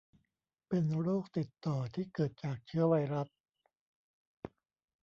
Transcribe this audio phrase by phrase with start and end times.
[0.67, 3.27] เป็นโรคติดต่อที่เกิดจากเชื้อไวรัส